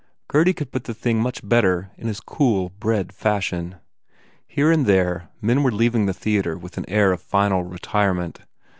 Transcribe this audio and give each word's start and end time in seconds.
Gurdy 0.29 0.51
could 0.55 0.71
put 0.71 0.85
the 0.85 0.95
thing 0.95 1.21
much 1.21 1.47
better 1.47 1.91
in 1.95 2.07
his 2.07 2.19
cool, 2.19 2.69
bred 2.69 3.13
fashion. 3.13 3.75
Here 4.47 4.71
and 4.71 4.87
there 4.87 5.29
men 5.43 5.61
were 5.61 5.71
leaving 5.71 6.07
the 6.07 6.11
theatre 6.11 6.57
with 6.57 6.75
an 6.79 6.89
air 6.89 7.11
of 7.11 7.21
final 7.21 7.61
retirement. 7.65 8.39